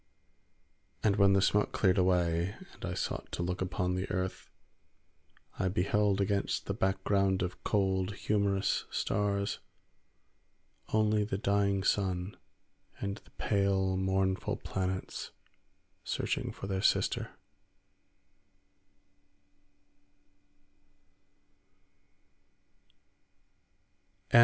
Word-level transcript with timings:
And 1.03 1.17
when 1.17 1.33
the 1.33 1.43
smoke 1.43 1.73
cleared 1.73 1.99
away, 1.99 2.55
and 2.73 2.83
I 2.85 2.95
sought 2.95 3.31
to 3.33 3.43
look 3.43 3.61
upon 3.61 3.93
the 3.93 4.09
earth, 4.09 4.49
I 5.59 5.67
beheld 5.67 6.19
against 6.19 6.65
the 6.65 6.73
background 6.73 7.43
of 7.43 7.63
cold, 7.63 8.15
humorous 8.15 8.85
stars 8.89 9.59
only 10.91 11.23
the 11.23 11.37
dying 11.37 11.83
sun 11.83 12.35
and 12.99 13.17
the 13.17 13.29
pale 13.37 13.95
mournful 13.95 14.55
planets 14.57 15.29
searching 16.03 16.51
for 16.51 16.65
their 16.65 16.81
sister. 16.81 17.37